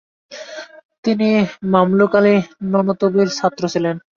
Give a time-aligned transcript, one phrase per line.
[1.05, 1.29] তিনি
[1.73, 2.35] মামলুক আলী
[2.71, 3.95] নানুতুবির ছাত্র ছিলেন।